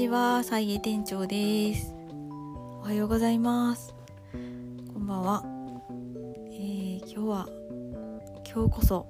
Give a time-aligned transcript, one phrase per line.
[0.00, 1.92] ちは、さいえ店長です。
[2.08, 3.94] おはようございます。
[4.94, 5.44] こんばんは。
[6.52, 7.48] えー、今日は、
[8.50, 9.06] 今日こそ、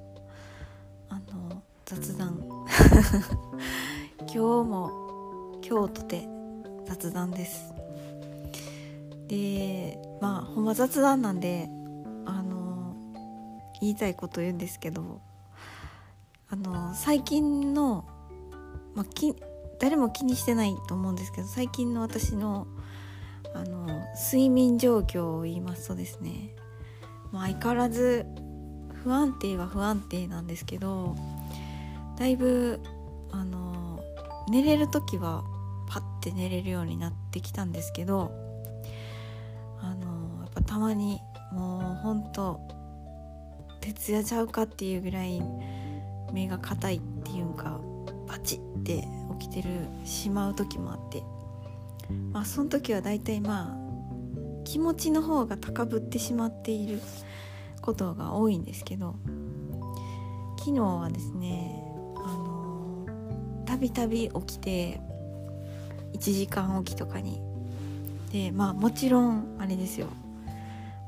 [1.08, 2.42] あの、雑談。
[4.26, 4.90] 今日も、
[5.64, 6.28] 今日とて
[6.86, 7.72] 雑談です。
[9.28, 11.70] で、まあ、ほんま雑談なんで、
[12.26, 12.96] あの、
[13.80, 15.20] 言いたいこと言うんですけど、
[16.48, 18.06] あの、最近の、
[18.96, 19.36] まあ、き
[19.80, 22.66] 誰も気にしてないと思うんですけど最近の私の
[23.52, 26.54] あの睡眠状況を言いますとですね、
[27.32, 28.24] まあ、相変わらず
[29.02, 31.16] 不安定は不安定なんですけど
[32.16, 32.80] だいぶ
[33.32, 34.04] あの
[34.48, 35.42] 寝れる時は
[35.88, 38.30] パッて寝れるようになってきたんですけど
[39.80, 41.20] あのやっぱたまに
[41.52, 42.60] もうほんと
[43.80, 45.42] 徹夜ちゃうかっていうぐらい
[46.32, 47.80] 目が硬いっていうか
[48.28, 49.08] バチって
[49.52, 49.68] てる
[50.04, 51.22] しまう時もあって。
[52.32, 57.00] まあその時はだいたいまあ気持ちの方が高ぶってしまっている
[57.80, 59.16] ことが多いんですけど
[60.58, 61.82] 昨日はですね
[62.16, 63.06] あの
[63.64, 65.00] たびたび起きて
[66.12, 67.40] 1時間起きとかに。
[68.32, 70.06] でまあもちろんあれですよ。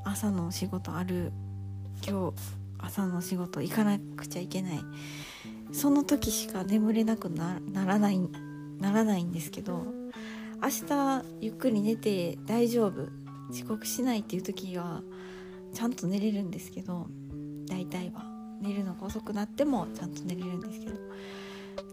[0.03, 1.31] 朝のお仕事ある。
[2.05, 2.33] 今日
[2.79, 4.83] 朝のお仕事行かなくちゃいけない。
[5.73, 8.19] その時しか眠れなくならない
[8.79, 9.85] ならないんですけど
[10.61, 13.09] 明日ゆっくり寝て大丈夫
[13.51, 15.01] 遅刻しないっていう時は
[15.73, 17.07] ちゃんと寝れるんですけど
[17.67, 18.33] 大体は。
[18.63, 20.93] 寝るのが遅くなってもちゃんと寝れるんですけど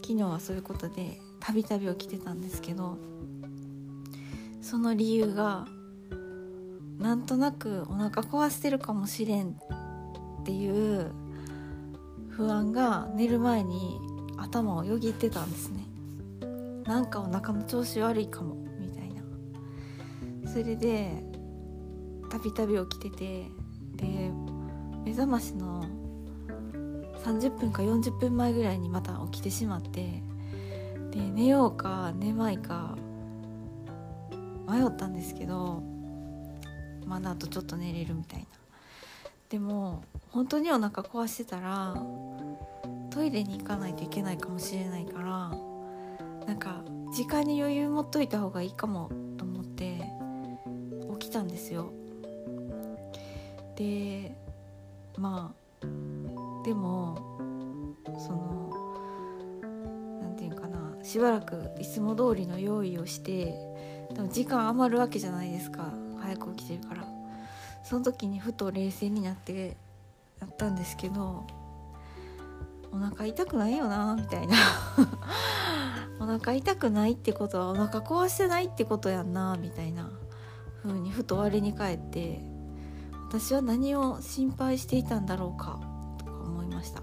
[0.03, 2.97] 昨日はそういうことでたびたび起きてたんですけど
[4.62, 5.67] その理由が
[6.98, 11.12] なんとなくお腹壊してるかもしれんっていう
[12.41, 14.01] 不安が寝る前に
[14.39, 15.85] 頭をよぎってたんですね。
[16.87, 20.50] なんかお腹の調子悪いかもみたいな。
[20.50, 21.23] それで
[22.31, 23.47] たびたび起きてて
[23.95, 24.31] で
[25.05, 25.84] 目覚ましの
[27.23, 30.23] 30分か40分前ぐらいにまた起きてしまって
[31.11, 32.97] で寝ようか寝まいか
[34.67, 35.83] 迷ったんですけど
[37.05, 38.47] まだあとちょっと寝れるみたいな。
[39.50, 41.95] でも本当にお腹壊してたら
[43.10, 45.50] トイレに行かないといけないかもしれないから
[46.47, 46.82] なんか
[47.12, 50.00] 時間に余裕持っといた方がいいかもと思って
[51.19, 51.93] 起きたんですよ。
[53.76, 54.34] で
[55.16, 55.87] まあ
[56.65, 57.38] でも
[58.19, 58.70] その
[60.22, 63.54] 何て言うかなしばらくいつも通りの用意をして
[64.15, 67.20] でも時間余るわけじゃないですか早く起きてるから。
[67.82, 69.76] その時にふと冷静になって
[70.41, 71.44] やったんですけど
[72.93, 74.56] お腹痛くないよなみたいな。
[76.21, 80.11] お腹痛くないってことはお腹壊してないってことやんなみたいな。
[80.83, 82.41] 風にふと我に返って
[83.29, 85.79] 私は何を心配していたんだろうか
[86.19, 87.03] とか思いました。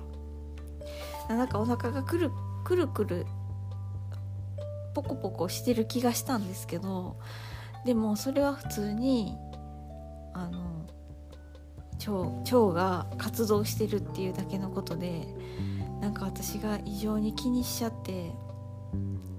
[1.34, 2.32] なんかお腹がくる
[2.64, 3.26] くるくる
[4.94, 7.18] ポコポコしてる気がしたんですけど
[7.86, 9.38] でもそれは普通に
[10.34, 10.88] あの
[12.00, 15.28] 腸腸が活動してるっていうだけのことで
[16.02, 18.32] なんか私が異常に気にしちゃって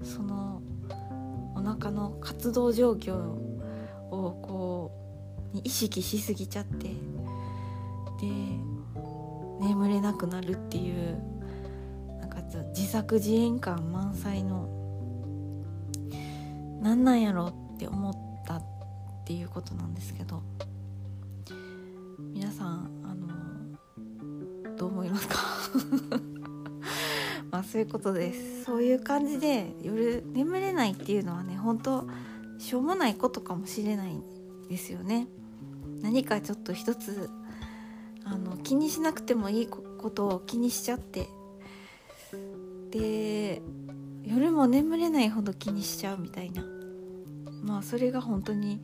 [0.03, 0.61] その
[1.55, 3.15] お腹の活動状況
[4.11, 4.91] をこ
[5.55, 6.93] う意識しすぎちゃってで
[9.61, 11.21] 眠れなくなるっていう
[12.19, 12.37] なんか
[12.75, 14.69] 自作自演感満載の
[16.81, 18.13] なんなんやろって思っ
[18.45, 18.63] たっ
[19.25, 20.41] ていうことなんですけど
[22.33, 23.13] 皆さんあ
[24.69, 25.35] のどう思いますか？
[27.59, 28.63] あそういうことです。
[28.63, 32.07] そういう感じで夜眠れないっていうのはね本当
[32.57, 34.21] しょうもないことかもしれない
[34.69, 35.27] ですよね。
[36.01, 37.29] 何かちょっと一つ
[38.23, 41.27] あの気にしなくてもいいことを気にしちゃって。
[42.91, 43.61] で
[44.23, 46.63] 夜も眠れないほど気にしちゃうみたいな。
[47.63, 48.81] まあそれが本当に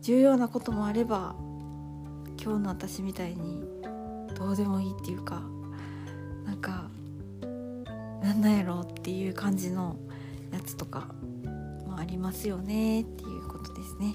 [0.00, 1.34] 重要なこともあれば
[2.42, 3.64] 今日の私みたいに
[4.36, 5.42] どうでもいいっていうか
[6.44, 6.88] なんか
[8.24, 9.96] なんなんやろうっていう感じの
[10.50, 11.08] やつとか
[11.86, 14.14] もありますよねっていうことですね。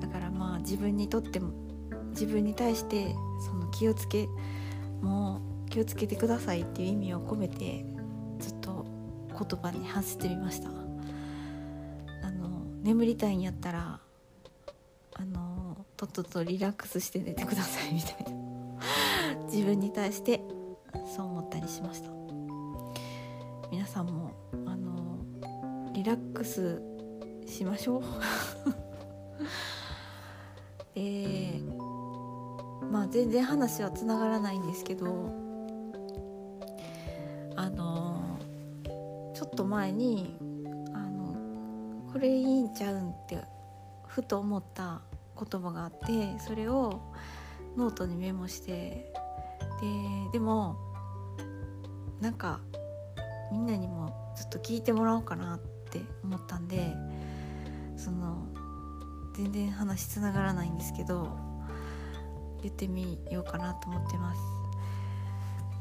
[0.00, 1.52] だからまあ自分にとっても
[2.10, 3.14] 自分に対して
[3.46, 4.26] その気をつけ
[5.00, 7.86] もう気をつけてくださいっていう意味を込めて
[8.40, 8.84] ずっと
[9.30, 10.68] 言葉に発してみました。
[10.68, 10.72] あ
[12.32, 14.00] の眠りたいんやったら
[15.14, 18.36] あのとっととリラックスして寝てくださいみたいな。
[19.52, 20.40] 自分に対して
[21.16, 22.15] そう思ったりしました。
[23.70, 24.32] 皆さんも
[24.66, 25.18] あの
[25.92, 26.80] リラックス
[27.46, 28.02] しましょう。
[30.94, 35.30] えー、まあ全然話はつながらないんですけど
[37.54, 38.38] あの
[39.34, 40.38] ちょっと前に
[40.94, 41.34] あの
[42.12, 43.42] これいいんちゃうんって
[44.06, 45.02] ふと思った
[45.38, 47.00] 言葉があってそれを
[47.76, 49.12] ノートにメモして
[49.80, 50.76] ででも
[52.20, 52.60] なんか
[53.52, 55.58] みんなにもずっと聞いてもらおうかなっ
[55.90, 56.94] て思ったんで
[57.96, 58.46] その
[59.34, 61.36] 全然話つながらないんですけど
[62.62, 64.40] 言ってみようかなと思ってます。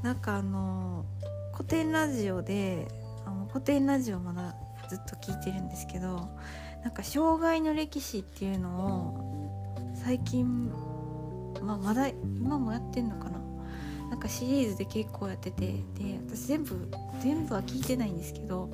[0.04, 1.06] なんかあの
[1.54, 2.88] 古典ラジオで
[3.26, 4.56] あの古典ラジオまだ
[4.88, 6.30] ずっと聞いてるんですけど
[6.84, 10.70] なんか障害の歴史っていうのを最近、
[11.64, 13.40] まあ、まだ今もやってんのかな
[14.10, 16.90] なんかシリーズで結構やっててで私全部
[17.22, 18.70] 全部は聞いてないんですけど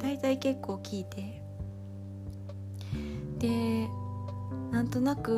[0.00, 1.40] 大体結構聞いて
[3.38, 3.88] で
[4.70, 5.36] なんとなくう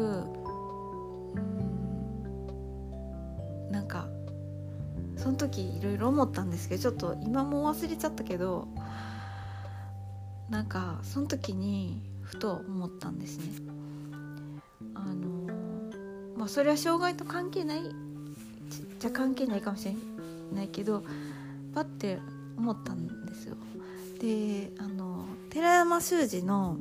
[1.39, 1.47] ん
[3.71, 4.09] なんか
[5.17, 8.69] その時いろいろ思ったんですけどちょっと今も忘れちゃったけど
[10.49, 13.45] なんかその時にふと思ったんですね。
[14.95, 15.53] あの
[16.37, 17.81] まあそれは障害と関係ない
[19.07, 19.95] じゃ関係ないかもしれ
[20.53, 21.05] ないけど
[21.75, 22.19] パッて
[22.57, 23.57] 思ったんですよ。
[24.21, 26.77] であの寺山修司の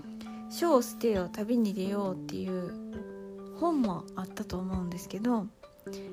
[0.50, 2.72] 「書を捨てよ旅に出よう」っていう
[3.58, 5.46] 本もあったと思うんですけど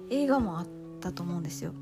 [0.10, 0.68] 映画もあっ
[1.00, 1.74] たと思うんですよ。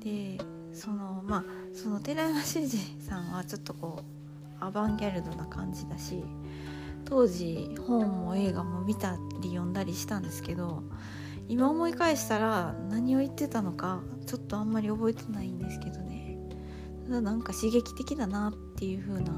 [0.00, 0.38] で
[0.72, 6.22] そのまあその寺山修司さんはちょっとこうアバンギャルドな感じだし
[7.04, 10.82] 当時本も映画も見たり読んだりしたんですけど
[11.48, 16.38] 今思い返したら何を言ってたのかちょっとあんまり覚えてないんですけどね。
[17.06, 19.32] ただなんか刺激的だなっていう風な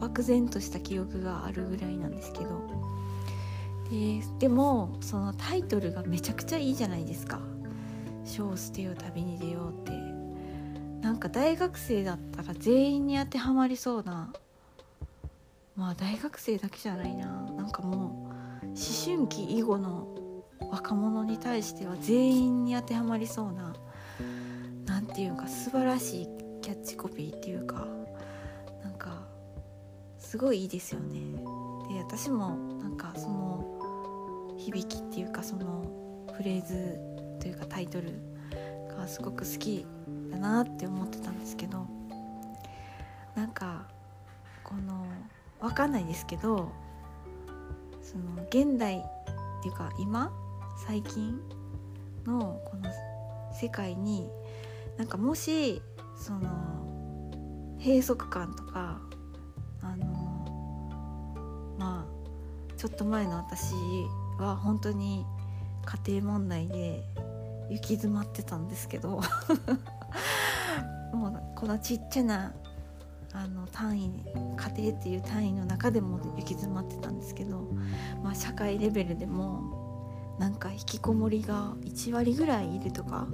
[0.00, 2.86] 漠然とした記憶があるぐらいなんですけど。
[3.90, 7.40] ででもそのタイトルがめちゃくちゃいいじゃないですか
[8.26, 9.92] 「書を捨てよう旅に出よう」って。
[11.00, 14.32] なんか大学生だったら全員に当てはまりそうな。
[15.76, 17.26] まあ大学生だけじゃないな。
[17.56, 18.28] なんかも
[18.64, 18.74] う思
[19.04, 20.08] 春期以後の
[20.60, 23.74] 若者に対しては全員に当てはまりそうな
[24.86, 26.28] 何て言うか素晴らしい
[26.62, 27.86] キャッチコピーっていうか
[28.82, 29.22] なんか
[30.18, 31.20] すごいいいですよね。
[31.88, 35.84] で私もなんかその響きっていうかその
[36.32, 36.98] フレーズ
[37.40, 38.12] というかタイトル
[38.96, 39.86] がすごく好き
[40.30, 41.86] だなって思ってたんですけど
[43.34, 43.86] なんか
[44.64, 45.06] この
[45.60, 46.72] 分かんないですけど
[48.02, 50.32] その現代っていうか今
[50.76, 51.40] 最近
[52.26, 52.90] のこの
[53.52, 54.28] 世界に
[54.98, 55.80] なんかもし
[56.16, 59.00] その閉塞感とか
[59.82, 63.72] あのまあちょっと前の私
[64.38, 65.24] は本当に
[66.06, 67.04] 家庭問題で
[67.70, 69.20] 行き詰まってたんですけど
[71.12, 72.52] もうこのちっちゃな
[73.32, 74.24] あの単位
[74.56, 77.68] 家庭っていう単位の中でも行き詰まってたんですけど、
[78.22, 79.75] まあ、社会レベルでも
[80.38, 83.26] なんか引きこもりが1割ぐらいいるとか？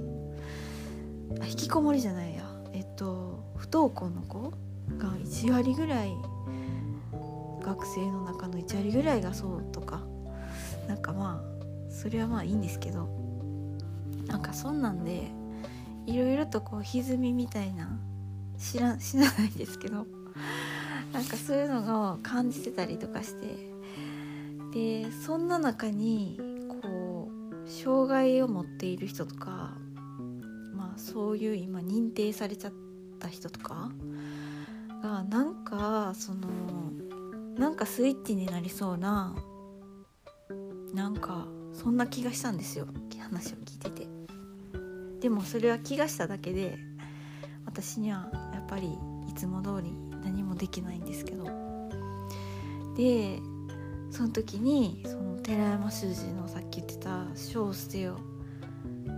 [1.41, 2.43] あ引きこもりじゃないや。
[2.73, 4.51] えっと不登校の子
[4.97, 6.13] が1割ぐらい
[7.61, 10.01] 学生の中の1割ぐらいがそうとか。
[10.87, 13.07] なんかまあそれはまあいいんですけど。
[14.27, 15.31] なんかそんなんで
[16.05, 17.89] いろいろとこう歪みみたいな
[18.57, 20.05] 知ら知らないですけど。
[21.11, 23.73] なんかそういうのを感じてたりとかして。
[24.73, 26.39] でそんな中に
[27.65, 29.77] 障害を持っている人とか
[30.73, 32.73] まあそういう今認定されちゃっ
[33.19, 33.91] た人とか
[35.01, 36.47] がなんかその
[37.57, 39.35] なんかスイッチになりそうな
[40.93, 42.87] なんかそんな気がしたんですよ。
[43.33, 44.07] 話を聞いてて。
[45.19, 46.77] でもそれは気がしただけで
[47.65, 49.93] 私にはやっぱりいつも通り
[50.23, 51.45] 何もできないんですけど。
[52.95, 53.39] で
[54.13, 58.19] その時にその寺山修司のさっき言ってた「書を捨てよ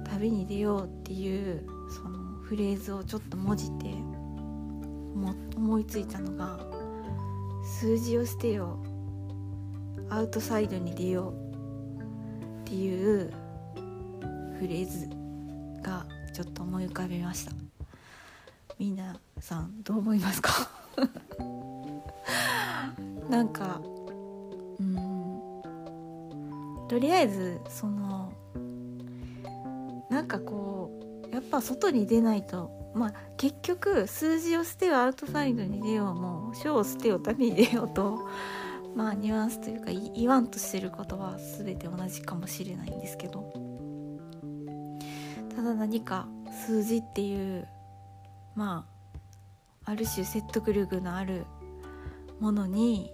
[0.05, 3.93] 旅に出よう」っていうそのフレーズをちょっと文字て
[5.57, 6.57] 思いついたのが
[7.77, 8.79] 「数字を捨てよ
[10.09, 13.33] アウトサイドに出よう」っていう
[14.57, 15.09] フレーズ
[15.83, 17.51] がちょっと思い浮かびました。
[18.79, 20.69] みなさんどう思いますか？
[23.29, 23.81] なんか
[26.87, 28.33] とりあえずその
[30.09, 30.91] なんかこ
[31.31, 38.27] うやっぱ外に出ないとまあ結局数字を捨てよアウトサイドに出ようもう小を捨てよ旅に出ようと
[38.95, 43.53] まあニュアンスというか言わんとしてることは全て同じかもしれないんですけど。
[45.55, 46.27] ただ何か
[46.67, 47.65] 数字っていう
[48.55, 48.85] ま
[49.85, 51.45] あある種説得力のある
[52.41, 53.11] ものに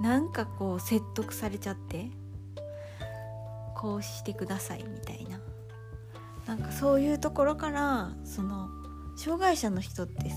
[0.00, 2.10] なんかこう説得されちゃって
[3.76, 5.38] こうしてくださいみたいな。
[6.46, 8.68] なんかそういうところからその
[9.16, 10.30] 障害者の人って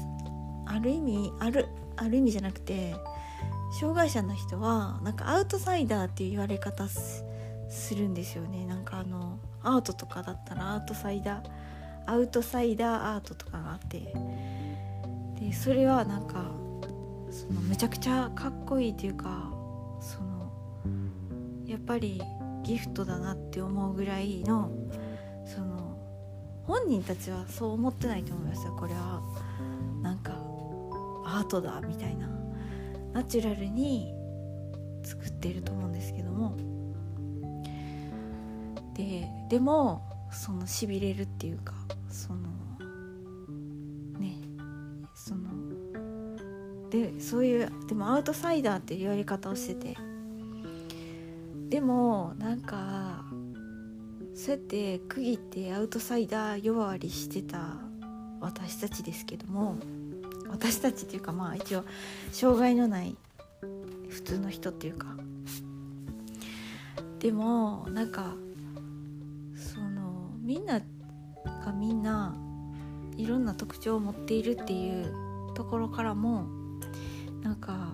[0.66, 1.68] ある意味ある
[1.98, 2.96] ある意味じゃなくて
[3.80, 7.24] 障害者の人はなんかアウトサイダーっていう言われ方す
[7.96, 8.66] るんですよね。
[8.66, 11.50] なんかあのアートとかだったらアウトサイダー
[12.08, 14.14] アウトサイダーアートとかがあって。
[15.40, 16.52] でそれはなんか
[17.32, 19.50] そのめちゃくちゃかっこいいというか
[20.02, 20.52] その
[21.66, 22.22] やっぱり
[22.70, 24.70] ギフトだなって思うぐらいの
[25.44, 25.98] その
[26.68, 29.24] 本人たちはそう思ってないと思いますよこれは。
[30.04, 30.34] なんか
[31.26, 32.30] アートだみたいな。
[33.12, 34.14] ナチュラルに
[35.04, 36.56] 作ってると思うんですけども。
[38.94, 41.74] ででもそのしびれるっていうか
[42.08, 42.50] その
[44.20, 44.36] ね
[45.16, 45.50] その
[46.92, 50.09] でそういうでもアウトサイダーっていうやり方をしてて。
[51.80, 53.24] でもなんか
[54.36, 57.78] そうやって区切ってアウトサイダー弱りしてた
[58.42, 59.78] 私たちですけども
[60.50, 61.86] 私たちっていうかまあ一応
[62.34, 63.16] 障害のない
[64.10, 65.08] 普通の人っていうか。
[67.20, 68.34] でもなんか
[69.56, 72.36] そのみんながみんな
[73.16, 75.14] いろんな特徴を持っているっていう
[75.54, 76.46] ところからも
[77.42, 77.94] なんか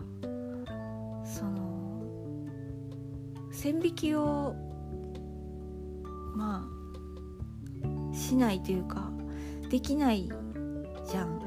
[3.66, 4.56] 線引きを
[6.36, 6.70] ま
[7.82, 9.10] あしないというか
[9.72, 10.30] できない
[11.10, 11.42] じゃん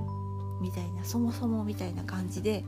[0.60, 2.64] みたいなそもそもみたいな感じで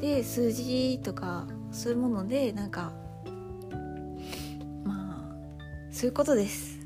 [0.00, 2.92] で数字とかそういうものでなんか
[4.84, 5.42] まあ
[5.90, 6.78] そういうことです。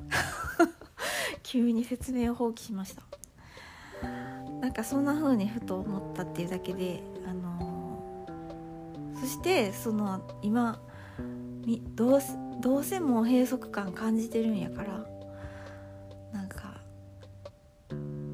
[1.45, 3.03] 急に説明を放棄しました。
[4.63, 10.81] なんかそんな風にふと思ったっていうだけであのー、そしてその今
[11.95, 12.21] どう
[12.61, 15.07] どうせもう閉塞感感じてるんやから
[16.33, 16.81] なんか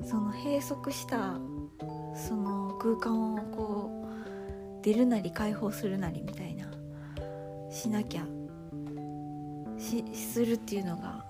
[0.03, 1.35] その閉塞した
[2.15, 3.91] その空間をこ
[4.81, 6.71] う出るなり解放するなりみたいな
[7.71, 8.27] しなきゃ
[9.79, 11.25] しするっていうのが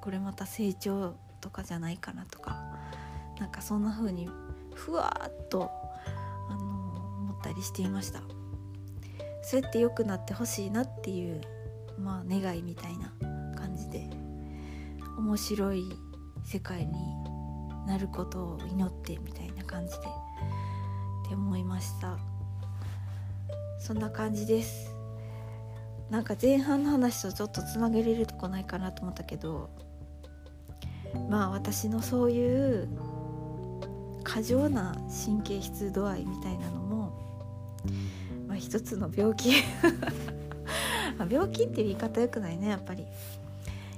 [0.00, 2.56] これまた成長とかじゃないかなとか
[3.38, 4.28] なんかそんな風に
[4.74, 5.70] ふわっと
[6.48, 6.60] あの
[7.20, 8.22] 思ったりしていました。
[9.42, 11.40] そうやって良くなってほしいなっていう
[11.98, 13.12] まあ願いみたいな
[13.56, 14.08] 感じで
[15.18, 15.84] 面白い
[16.44, 16.92] 世界に
[17.86, 20.00] なることを祈ってみたいな感じでっ
[21.28, 22.18] て思いました。
[23.78, 24.94] そんな感じです。
[26.08, 29.70] なんか前半の話とちょっとつなげれるとこないかなと思ったけど
[31.30, 32.86] まあ私のそういう
[34.22, 34.94] 過剰な
[35.24, 36.81] 神経質度合いみたいなの、
[38.62, 39.54] 一つの病気。
[41.28, 43.04] 病気っていう言い方よくないねやっぱり。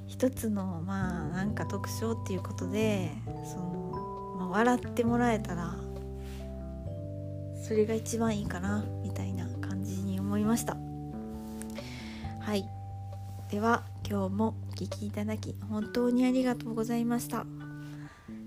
[0.07, 3.11] 一つのまあなんか特徴っていうことで
[3.45, 5.75] その、まあ、笑ってもらえたら
[7.63, 10.77] それが一番いいかなみたいな感じに思いました。
[12.41, 12.65] はい。
[13.51, 17.45] では今日もお聴きいただき本当にありがとうございました。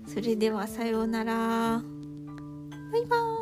[0.06, 1.82] それではさようなら。
[2.90, 3.37] バイバーイ。